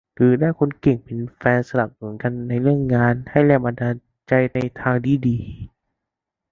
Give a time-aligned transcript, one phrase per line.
[0.15, 3.93] หรือได้คนเก่งเป็นแฟน สนับสนุนกันในเรื่องงาน ให้แรงบันดาล
[4.27, 5.37] ใจในทางที่ดี